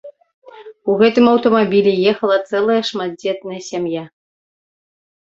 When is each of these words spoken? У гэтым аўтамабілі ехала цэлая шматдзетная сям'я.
У 0.93 0.95
гэтым 1.01 1.25
аўтамабілі 1.33 1.93
ехала 2.13 2.41
цэлая 2.49 2.81
шматдзетная 2.91 3.61
сям'я. 3.71 4.03